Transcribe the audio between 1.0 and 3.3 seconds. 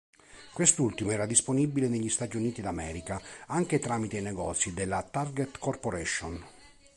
era disponibile negli Stati Uniti d'America